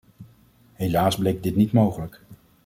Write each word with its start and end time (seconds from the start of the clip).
Helaas 0.73 1.15
bleek 1.17 1.43
dit 1.43 1.55
niet 1.55 1.71
mogelijk. 1.71 2.21